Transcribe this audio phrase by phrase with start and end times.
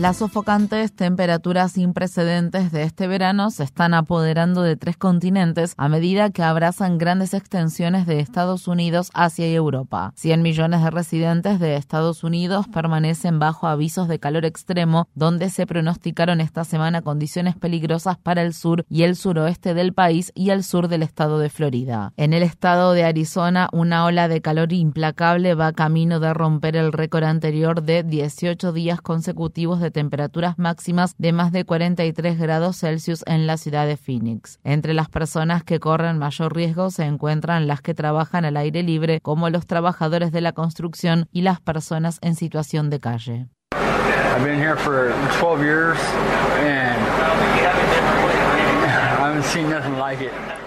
[0.00, 5.90] Las sofocantes temperaturas sin precedentes de este verano se están apoderando de tres continentes a
[5.90, 10.14] medida que abrazan grandes extensiones de Estados Unidos, Asia y Europa.
[10.16, 15.66] 100 millones de residentes de Estados Unidos permanecen bajo avisos de calor extremo, donde se
[15.66, 20.64] pronosticaron esta semana condiciones peligrosas para el sur y el suroeste del país y el
[20.64, 22.14] sur del estado de Florida.
[22.16, 26.90] En el estado de Arizona, una ola de calor implacable va camino de romper el
[26.90, 33.22] récord anterior de 18 días consecutivos de temperaturas máximas de más de 43 grados Celsius
[33.26, 34.58] en la ciudad de Phoenix.
[34.64, 39.20] Entre las personas que corren mayor riesgo se encuentran las que trabajan al aire libre,
[39.20, 43.48] como los trabajadores de la construcción y las personas en situación de calle.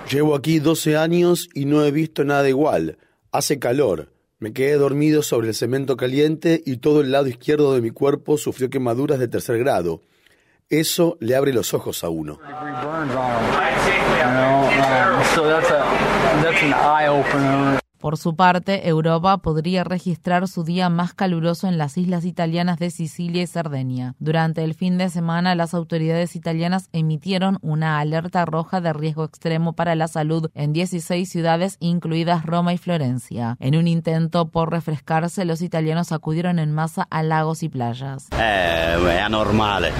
[0.09, 2.97] Llevo aquí 12 años y no he visto nada igual.
[3.31, 4.12] Hace calor,
[4.43, 8.37] me quedé dormido sobre el cemento caliente y todo el lado izquierdo de mi cuerpo
[8.37, 10.01] sufrió quemaduras de tercer grado.
[10.69, 12.41] Eso le abre los ojos a uno.
[18.03, 22.89] Por su parte, Europa podría registrar su día más caluroso en las islas italianas de
[22.89, 24.15] Sicilia y Cerdeña.
[24.19, 29.71] Durante el fin de semana, las autoridades italianas emitieron una alerta roja de riesgo extremo
[29.71, 33.55] para la salud en 16 ciudades, incluidas Roma y Florencia.
[33.61, 38.27] En un intento por refrescarse, los italianos acudieron en masa a lagos y playas.
[38.37, 39.93] Eh, anormal.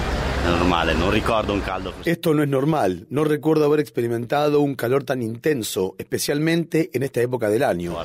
[2.06, 3.08] Esto no es normal.
[3.10, 7.96] No recuerdo haber experimentado un calor tan intenso, especialmente en esta época del año.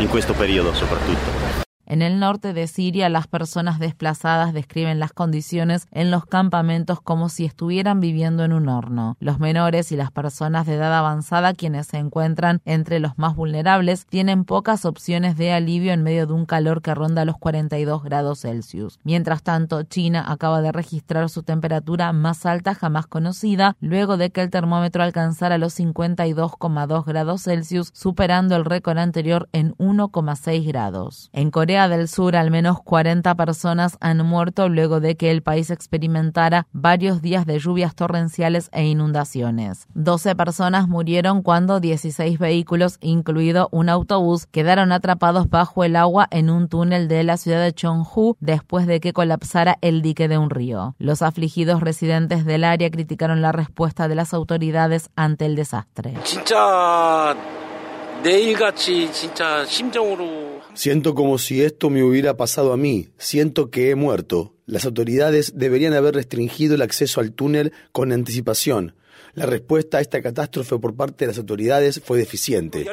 [0.00, 1.61] En este periodo, soprattutto.
[1.92, 7.28] En el norte de Siria, las personas desplazadas describen las condiciones en los campamentos como
[7.28, 9.18] si estuvieran viviendo en un horno.
[9.20, 14.06] Los menores y las personas de edad avanzada, quienes se encuentran entre los más vulnerables,
[14.06, 18.40] tienen pocas opciones de alivio en medio de un calor que ronda los 42 grados
[18.40, 18.98] Celsius.
[19.04, 24.40] Mientras tanto, China acaba de registrar su temperatura más alta jamás conocida, luego de que
[24.40, 31.28] el termómetro alcanzara los 52,2 grados Celsius, superando el récord anterior en 1,6 grados.
[31.34, 35.70] En Corea del Sur, al menos 40 personas han muerto luego de que el país
[35.70, 39.86] experimentara varios días de lluvias torrenciales e inundaciones.
[39.94, 46.50] 12 personas murieron cuando 16 vehículos, incluido un autobús, quedaron atrapados bajo el agua en
[46.50, 50.50] un túnel de la ciudad de Chonghu después de que colapsara el dique de un
[50.50, 50.94] río.
[50.98, 56.14] Los afligidos residentes del área criticaron la respuesta de las autoridades ante el desastre.
[60.74, 63.10] Siento como si esto me hubiera pasado a mí.
[63.18, 64.54] Siento que he muerto.
[64.64, 68.94] Las autoridades deberían haber restringido el acceso al túnel con anticipación.
[69.34, 72.86] La respuesta a esta catástrofe por parte de las autoridades fue deficiente.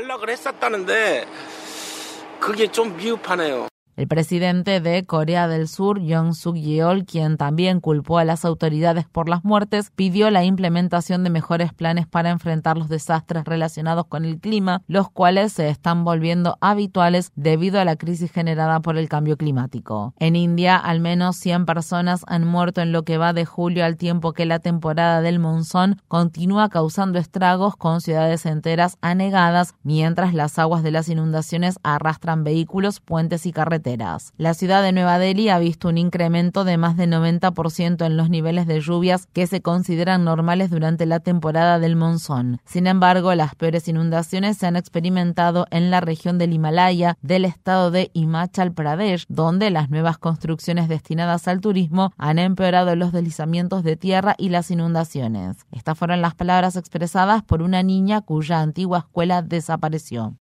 [4.00, 9.06] El presidente de Corea del Sur, Yoon Suk Yeol, quien también culpó a las autoridades
[9.06, 14.24] por las muertes, pidió la implementación de mejores planes para enfrentar los desastres relacionados con
[14.24, 19.10] el clima, los cuales se están volviendo habituales debido a la crisis generada por el
[19.10, 20.14] cambio climático.
[20.18, 23.98] En India, al menos 100 personas han muerto en lo que va de julio al
[23.98, 30.58] tiempo que la temporada del monzón continúa causando estragos con ciudades enteras anegadas, mientras las
[30.58, 33.89] aguas de las inundaciones arrastran vehículos, puentes y carreteras.
[34.38, 38.30] La ciudad de Nueva Delhi ha visto un incremento de más de 90% en los
[38.30, 42.62] niveles de lluvias que se consideran normales durante la temporada del monzón.
[42.66, 47.92] Sin embargo, las peores inundaciones se han experimentado en la región del Himalaya del estado
[47.92, 53.96] de Himachal Pradesh, donde las nuevas construcciones destinadas al turismo han empeorado los deslizamientos de
[53.96, 55.58] tierra y las inundaciones.
[55.72, 60.36] Estas fueron las palabras expresadas por una niña cuya antigua escuela desapareció.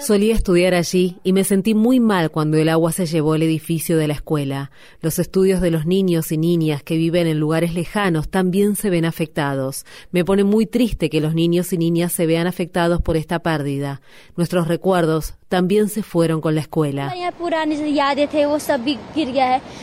[0.00, 3.96] Solía estudiar allí y me sentí muy mal cuando el agua se llevó el edificio
[3.96, 4.70] de la escuela.
[5.00, 9.04] Los estudios de los niños y niñas que viven en lugares lejanos también se ven
[9.04, 9.84] afectados.
[10.10, 14.02] Me pone muy triste que los niños y niñas se vean afectados por esta pérdida.
[14.36, 17.12] Nuestros recuerdos también se fueron con la escuela.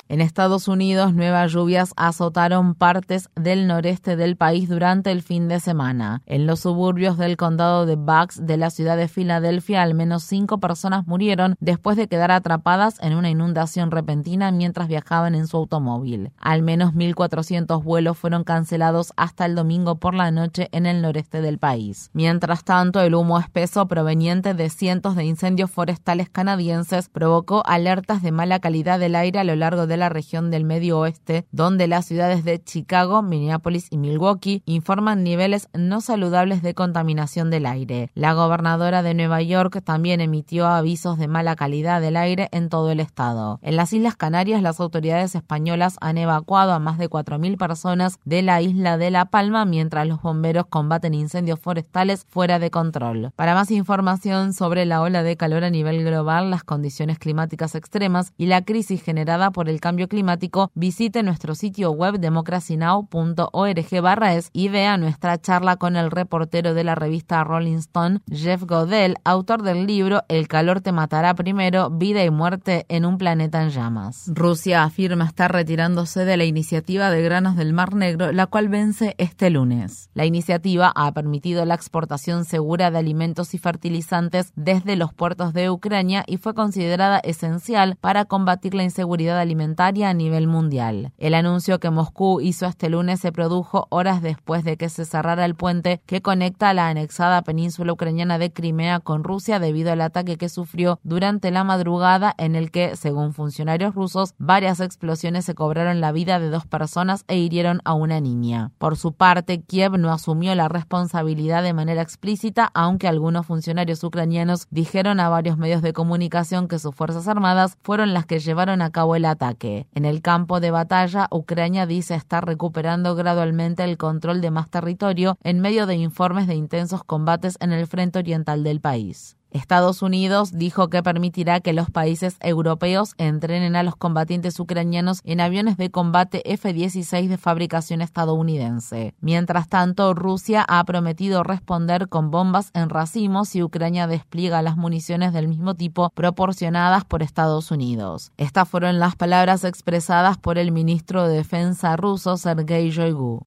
[0.10, 5.60] En Estados Unidos, nuevas lluvias azotaron partes del noreste del país durante el fin de
[5.60, 6.24] semana.
[6.26, 10.60] En los suburbios del condado de Bucks de la ciudad de Filadelfia, al menos cinco
[10.60, 16.32] personas murieron después de quedar atrapadas en una inundación repentina mientras viajaban en su automóvil.
[16.40, 21.44] Al menos 1.400 vuelos fueron cancelados hasta el domingo por la noche en el noreste
[21.44, 22.10] del país.
[22.14, 28.32] Mientras tanto, el humo espeso proveniente de cientos de incendios forestales canadienses provocó alertas de
[28.32, 32.06] mala calidad del aire a lo largo de la región del medio oeste, donde las
[32.06, 38.12] ciudades de Chicago, Minneapolis y Milwaukee informan niveles no saludables de contaminación del aire.
[38.14, 42.92] La gobernadora de Nueva York también emitió avisos de mala calidad del aire en todo
[42.92, 43.60] el estado.
[43.62, 48.42] En las Islas Canarias, las autoridades españolas han evacuado a más de 4.000 personas de
[48.42, 53.32] la isla de La Palma mientras los bomberos combaten incendios forestales fuera de control.
[53.36, 58.34] Para más información sobre la ola de calor a nivel global, las condiciones climáticas extremas
[58.38, 64.50] y la crisis generada por el cambio climático, visite nuestro sitio web democracynow.org barra es
[64.54, 69.64] y vea nuestra charla con el reportero de la revista Rolling Stone, Jeff Godell, autor
[69.64, 74.26] del libro El calor te matará primero, vida y muerte en un planeta en llamas.
[74.28, 79.16] Rusia afirma estar retirándose de la iniciativa de granos del Mar Negro, la cual vence
[79.18, 80.10] este lunes.
[80.14, 85.70] La iniciativa ha permitido la exportación segura de alimentos y fertilizantes desde los puertos de
[85.70, 91.14] Ucrania y fue considerada esencial para combatir la inseguridad alimentaria a nivel mundial.
[91.20, 95.46] El anuncio que Moscú hizo este lunes se produjo horas después de que se cerrara
[95.46, 100.38] el puente que conecta la anexada península ucraniana de Crimea con Rusia debido al ataque
[100.38, 106.02] que sufrió durante la madrugada en el que, según funcionarios rusos, varias explosiones se cobraron
[106.02, 108.72] la vida de dos personas e hirieron a una niña.
[108.80, 114.68] Por su parte, Kiev no asumió la responsabilidad de manera explícita, aunque algunos funcionarios ucranianos
[114.72, 118.92] dijeron a varios medios de comunicación que sus fuerzas armadas fueron las que llevaron a
[118.92, 119.88] cabo el ataque.
[119.94, 125.38] En el campo de batalla, Ucrania dice estar recuperando gradualmente el control de más territorio
[125.44, 129.39] en medio de informes de intensos combates en el frente oriental del país.
[129.52, 135.42] Estados Unidos dijo que permitirá que los países europeos entrenen a los combatientes ucranianos en
[135.42, 139.16] aviones de combate F-16 de fabricación estadounidense.
[139.22, 145.34] Mientras tanto, Rusia ha prometido responder con bombas en racimos si Ucrania despliega las municiones
[145.34, 148.32] del mismo tipo proporcionadas por Estados Unidos.
[148.38, 153.42] Estas fueron las palabras expresadas por el ministro de Defensa ruso Sergei Shoigu.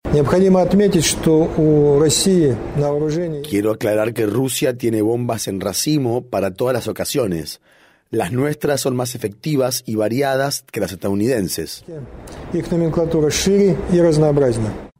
[3.49, 5.92] Quiero aclarar que Rusia tiene bombas en racimos
[6.31, 7.61] para todas las ocasiones.
[8.11, 11.85] Las nuestras son más efectivas y variadas que las estadounidenses.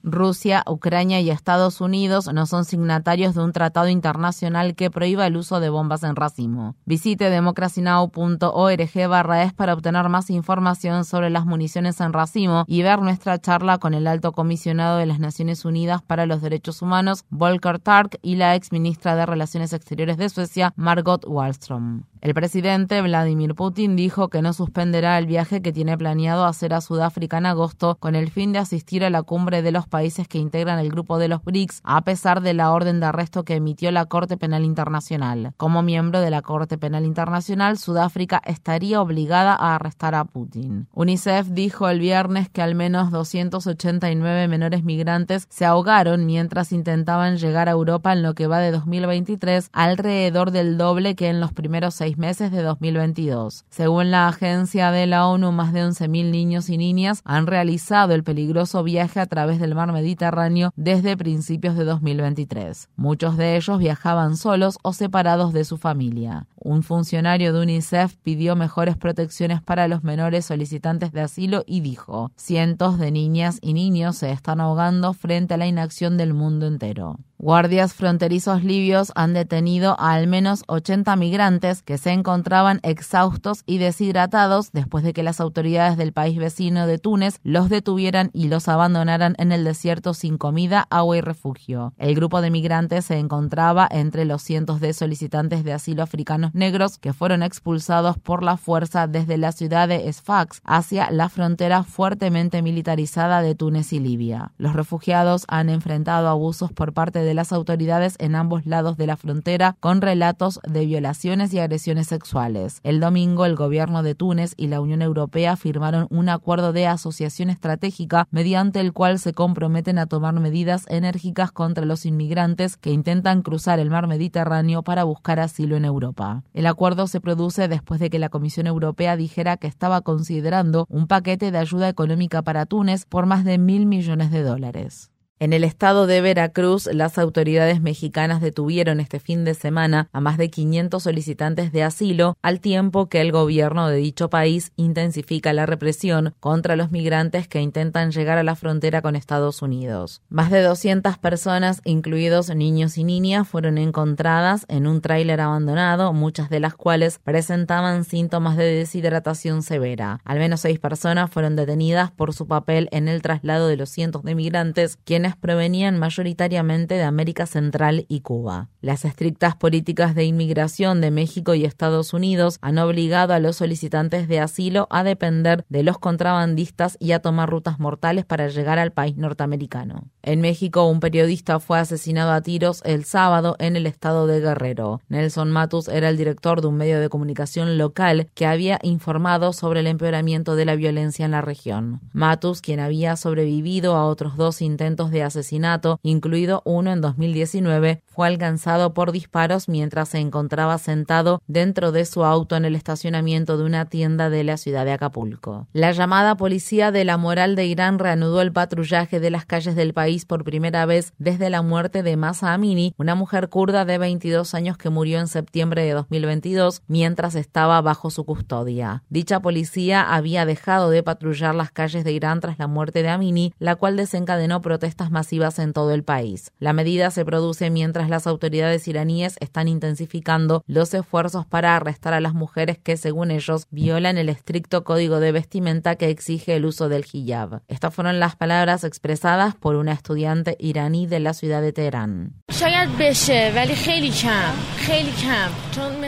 [0.03, 5.37] Rusia, Ucrania y Estados Unidos no son signatarios de un tratado internacional que prohíba el
[5.37, 6.75] uso de bombas en racimo.
[6.85, 13.01] Visite democracynow.org barra es para obtener más información sobre las municiones en racimo y ver
[13.01, 17.79] nuestra charla con el alto comisionado de las Naciones Unidas para los Derechos Humanos, Volker
[17.79, 22.05] Tark, y la ex ministra de Relaciones Exteriores de Suecia, Margot Wallström.
[22.21, 26.81] El presidente Vladimir Putin dijo que no suspenderá el viaje que tiene planeado hacer a
[26.81, 30.39] Sudáfrica en agosto con el fin de asistir a la cumbre de los países que
[30.39, 33.93] integran el grupo de los BRICS, a pesar de la orden de arresto que emitió
[33.93, 35.53] la Corte Penal Internacional.
[35.59, 40.89] Como miembro de la Corte Penal Internacional, Sudáfrica estaría obligada a arrestar a Putin.
[40.95, 47.69] UNICEF dijo el viernes que al menos 289 menores migrantes se ahogaron mientras intentaban llegar
[47.69, 51.95] a Europa en lo que va de 2023, alrededor del doble que en los primeros
[51.95, 53.67] seis meses de 2022.
[53.69, 58.25] Según la agencia de la ONU, más de 11.000 niños y niñas han realizado el
[58.25, 62.91] peligroso viaje a través del mar Mediterráneo desde principios de 2023.
[62.95, 66.47] Muchos de ellos viajaban solos o separados de su familia.
[66.57, 72.31] Un funcionario de UNICEF pidió mejores protecciones para los menores solicitantes de asilo y dijo,
[72.37, 77.19] cientos de niñas y niños se están ahogando frente a la inacción del mundo entero.
[77.43, 83.79] Guardias fronterizos libios han detenido a al menos 80 migrantes que se encontraban exhaustos y
[83.79, 88.69] deshidratados después de que las autoridades del país vecino de Túnez los detuvieran y los
[88.69, 91.95] abandonaran en el desierto sin comida, agua y refugio.
[91.99, 96.97] El grupo de migrantes se encontraba entre los cientos de solicitantes de asilo africanos negros
[96.97, 102.63] que fueron expulsados por la fuerza desde la ciudad de Sfax hacia la frontera fuertemente
[102.63, 104.53] militarizada de Túnez y Libia.
[104.59, 109.17] Los refugiados han enfrentado abusos por parte de las autoridades en ambos lados de la
[109.17, 112.81] frontera con relatos de violaciones y agresiones sexuales.
[112.83, 117.51] El domingo, el gobierno de Túnez y la Unión Europea firmaron un acuerdo de asociación
[117.51, 123.43] estratégica mediante el cual se comprometen a tomar medidas enérgicas contra los inmigrantes que intentan
[123.43, 126.43] cruzar el mar Mediterráneo para buscar asilo en Europa.
[126.55, 131.07] El acuerdo se produce después de que la Comisión Europea dijera que estaba considerando un
[131.07, 135.12] paquete de ayuda económica para Túnez por más de mil millones de dólares.
[135.43, 140.39] En el estado de Veracruz, las autoridades mexicanas detuvieron este fin de semana a más
[140.39, 145.67] de 500 solicitantes de asilo, al tiempo que el gobierno de dicho país intensifica la
[145.67, 150.23] represión contra los migrantes que intentan llegar a la frontera con Estados Unidos.
[150.29, 156.51] Más de 200 personas, incluidos niños y niñas, fueron encontradas en un tráiler abandonado, muchas
[156.51, 160.21] de las cuales presentaban síntomas de deshidratación severa.
[160.25, 164.23] Al menos seis personas fueron detenidas por su papel en el traslado de los cientos
[164.23, 168.69] de migrantes, quienes provenían mayoritariamente de América Central y Cuba.
[168.81, 174.29] Las estrictas políticas de inmigración de México y Estados Unidos han obligado a los solicitantes
[174.29, 178.93] de asilo a depender de los contrabandistas y a tomar rutas mortales para llegar al
[178.93, 180.09] país norteamericano.
[180.23, 185.01] En México, un periodista fue asesinado a tiros el sábado en el estado de Guerrero.
[185.09, 189.81] Nelson Matus era el director de un medio de comunicación local que había informado sobre
[189.81, 192.01] el empeoramiento de la violencia en la región.
[192.13, 198.29] Matus, quien había sobrevivido a otros dos intentos de asesinato, incluido uno en 2019, fue
[198.29, 203.65] alcanzado por disparos mientras se encontraba sentado dentro de su auto en el estacionamiento de
[203.65, 205.67] una tienda de la ciudad de Acapulco.
[205.73, 209.95] La llamada Policía de la Moral de Irán reanudó el patrullaje de las calles del
[209.95, 214.55] país por primera vez desde la muerte de Masa Amini, una mujer kurda de 22
[214.55, 219.03] años que murió en septiembre de 2022 mientras estaba bajo su custodia.
[219.09, 223.55] Dicha policía había dejado de patrullar las calles de Irán tras la muerte de Amini,
[223.59, 226.53] la cual desencadenó protestas masivas en todo el país.
[226.59, 232.21] La medida se produce mientras las autoridades iraníes están intensificando los esfuerzos para arrestar a
[232.21, 236.89] las mujeres que, según ellos, violan el estricto código de vestimenta que exige el uso
[236.89, 237.63] del hijab.
[237.69, 242.35] Estas fueron las palabras expresadas por una estudiante iraní de la ciudad de Teherán.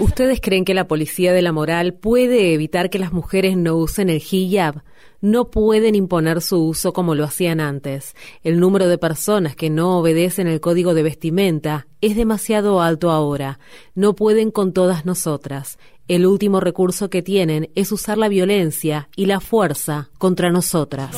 [0.00, 4.10] ¿Ustedes creen que la policía de la moral puede evitar que las mujeres no usen
[4.10, 4.82] el hijab?
[5.24, 8.14] No pueden imponer su uso como lo hacían antes.
[8.42, 13.58] El número de personas que no obedecen el código de vestimenta es demasiado alto ahora.
[13.94, 15.78] No pueden con todas nosotras.
[16.08, 21.16] El último recurso que tienen es usar la violencia y la fuerza contra nosotras.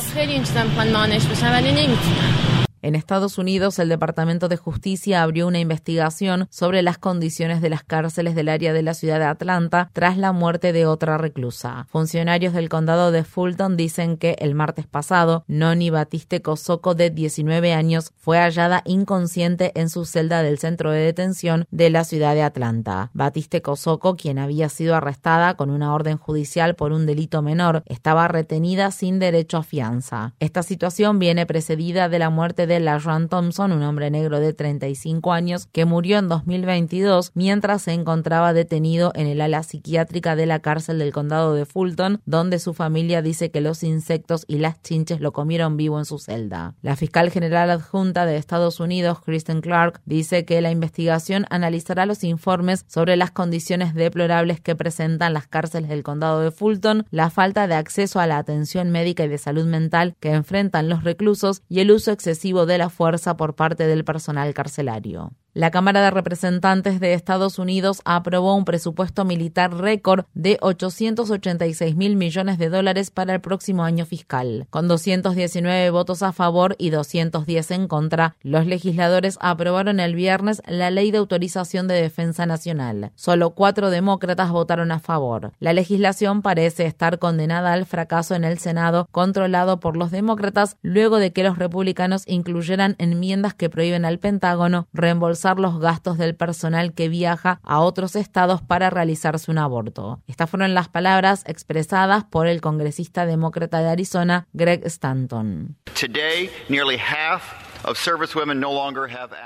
[2.81, 7.83] En Estados Unidos, el Departamento de Justicia abrió una investigación sobre las condiciones de las
[7.83, 11.87] cárceles del área de la ciudad de Atlanta tras la muerte de otra reclusa.
[11.89, 17.73] Funcionarios del condado de Fulton dicen que el martes pasado, Noni Batiste Kosoko, de 19
[17.73, 22.43] años, fue hallada inconsciente en su celda del centro de detención de la ciudad de
[22.43, 23.09] Atlanta.
[23.13, 28.27] Batiste Kosoko, quien había sido arrestada con una orden judicial por un delito menor, estaba
[28.27, 30.33] retenida sin derecho a fianza.
[30.39, 35.33] Esta situación viene precedida de la muerte de LaJuan Thompson, un hombre negro de 35
[35.33, 40.59] años que murió en 2022 mientras se encontraba detenido en el ala psiquiátrica de la
[40.59, 45.19] cárcel del condado de Fulton, donde su familia dice que los insectos y las chinches
[45.19, 46.75] lo comieron vivo en su celda.
[46.81, 52.23] La fiscal general adjunta de Estados Unidos, Kristen Clark, dice que la investigación analizará los
[52.23, 57.67] informes sobre las condiciones deplorables que presentan las cárceles del condado de Fulton, la falta
[57.67, 61.79] de acceso a la atención médica y de salud mental que enfrentan los reclusos y
[61.79, 65.33] el uso excesivo de la fuerza por parte del personal carcelario.
[65.57, 72.15] La Cámara de Representantes de Estados Unidos aprobó un presupuesto militar récord de 886 mil
[72.15, 74.67] millones de dólares para el próximo año fiscal.
[74.69, 80.91] Con 219 votos a favor y 210 en contra, los legisladores aprobaron el viernes la
[80.91, 83.11] Ley de Autorización de Defensa Nacional.
[83.15, 85.53] Solo cuatro demócratas votaron a favor.
[85.57, 91.17] La legislación parece estar condenada al fracaso en el Senado, controlado por los demócratas, luego
[91.17, 96.93] de que los republicanos incluyeran enmiendas que prohíben al Pentágono reembolsar los gastos del personal
[96.93, 100.21] que viaja a otros estados para realizarse un aborto.
[100.27, 105.77] Estas fueron las palabras expresadas por el congresista demócrata de Arizona, Greg Stanton.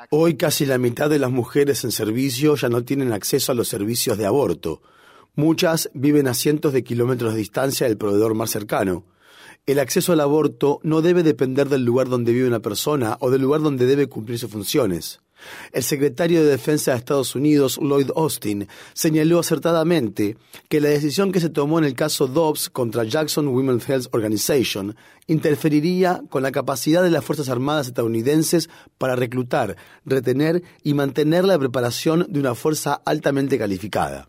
[0.10, 3.68] Hoy casi la mitad de las mujeres en servicio ya no tienen acceso a los
[3.68, 4.82] servicios de aborto.
[5.36, 9.06] Muchas viven a cientos de kilómetros de distancia del proveedor más cercano.
[9.66, 13.42] El acceso al aborto no debe depender del lugar donde vive una persona o del
[13.42, 15.22] lugar donde debe cumplir sus funciones.
[15.72, 20.38] El secretario de Defensa de Estados Unidos, Lloyd Austin, señaló acertadamente
[20.70, 24.96] que la decisión que se tomó en el caso Dobbs contra Jackson Women's Health Organization
[25.28, 31.58] interferiría con la capacidad de las Fuerzas Armadas estadounidenses para reclutar, retener y mantener la
[31.58, 34.28] preparación de una fuerza altamente calificada.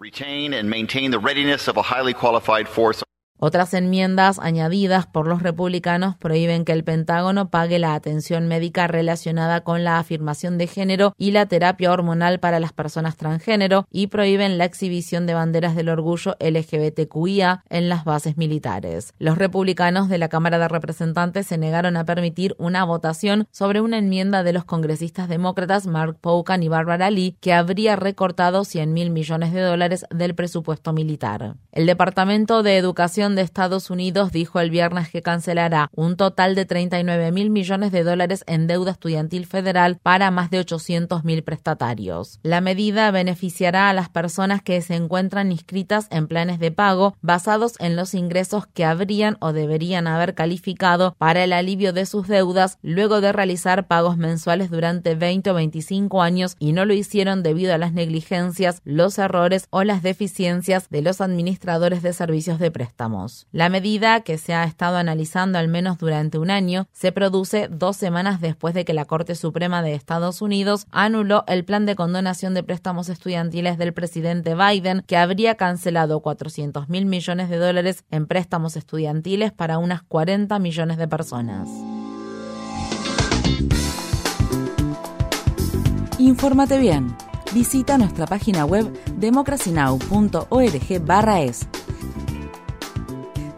[3.44, 9.62] Otras enmiendas añadidas por los republicanos prohíben que el Pentágono pague la atención médica relacionada
[9.62, 14.58] con la afirmación de género y la terapia hormonal para las personas transgénero y prohíben
[14.58, 19.12] la exhibición de banderas del orgullo LGBTQIA en las bases militares.
[19.18, 23.98] Los republicanos de la Cámara de Representantes se negaron a permitir una votación sobre una
[23.98, 29.10] enmienda de los congresistas demócratas Mark Pocan y Barbara Lee que habría recortado 100 mil
[29.10, 31.56] millones de dólares del presupuesto militar.
[31.72, 36.64] El Departamento de Educación de Estados Unidos dijo el viernes que cancelará un total de
[36.64, 42.38] 39 mil millones de dólares en deuda estudiantil federal para más de 800 mil prestatarios.
[42.42, 47.74] La medida beneficiará a las personas que se encuentran inscritas en planes de pago basados
[47.78, 52.78] en los ingresos que habrían o deberían haber calificado para el alivio de sus deudas
[52.82, 57.74] luego de realizar pagos mensuales durante 20 o 25 años y no lo hicieron debido
[57.74, 63.21] a las negligencias, los errores o las deficiencias de los administradores de servicios de préstamo.
[63.52, 67.96] La medida, que se ha estado analizando al menos durante un año, se produce dos
[67.96, 72.54] semanas después de que la Corte Suprema de Estados Unidos anuló el plan de condonación
[72.54, 78.26] de préstamos estudiantiles del presidente Biden, que habría cancelado 400 mil millones de dólares en
[78.26, 81.68] préstamos estudiantiles para unas 40 millones de personas.
[86.18, 87.16] Infórmate bien.
[87.52, 91.68] Visita nuestra página web democracynow.org/es